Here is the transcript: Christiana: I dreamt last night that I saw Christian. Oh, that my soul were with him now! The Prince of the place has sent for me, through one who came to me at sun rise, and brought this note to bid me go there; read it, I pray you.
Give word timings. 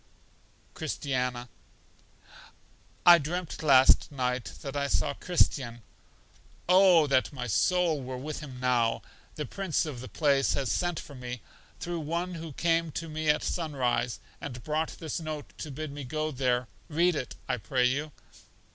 Christiana: 0.73 1.47
I 3.05 3.19
dreamt 3.19 3.61
last 3.61 4.11
night 4.11 4.45
that 4.63 4.75
I 4.75 4.87
saw 4.87 5.13
Christian. 5.13 5.83
Oh, 6.67 7.05
that 7.05 7.31
my 7.31 7.45
soul 7.45 8.01
were 8.01 8.17
with 8.17 8.39
him 8.39 8.59
now! 8.59 9.03
The 9.35 9.45
Prince 9.45 9.85
of 9.85 9.99
the 10.01 10.09
place 10.09 10.55
has 10.55 10.71
sent 10.71 10.99
for 10.99 11.13
me, 11.13 11.43
through 11.79 11.99
one 11.99 12.33
who 12.33 12.53
came 12.53 12.91
to 12.93 13.09
me 13.09 13.29
at 13.29 13.43
sun 13.43 13.75
rise, 13.75 14.19
and 14.41 14.63
brought 14.63 14.97
this 14.97 15.19
note 15.19 15.55
to 15.59 15.69
bid 15.69 15.91
me 15.91 16.03
go 16.03 16.31
there; 16.31 16.67
read 16.89 17.15
it, 17.15 17.35
I 17.47 17.57
pray 17.57 17.85
you. 17.85 18.11